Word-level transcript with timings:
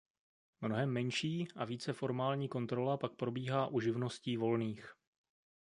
Mnohem 0.61 0.89
menší 0.89 1.47
a 1.55 1.65
více 1.65 1.93
formální 1.93 2.49
kontrola 2.49 2.97
pak 2.97 3.15
probíhá 3.15 3.67
u 3.67 3.79
živností 3.79 4.37
volných. 4.37 4.93